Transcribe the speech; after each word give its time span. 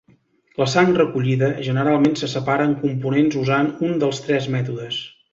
La 0.59 0.65
sang 0.71 0.87
recollida 0.99 1.49
generalment 1.67 2.17
se 2.21 2.29
separa 2.31 2.65
en 2.69 2.73
components 2.85 3.37
usant 3.45 3.69
un 3.89 3.93
dels 4.05 4.23
tres 4.29 4.49
mètodes. 4.57 4.99